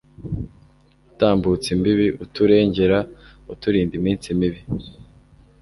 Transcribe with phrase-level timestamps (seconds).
[1.09, 2.99] Utambutse imbibi uturengera
[3.53, 4.61] Uturinda iminsi mibi,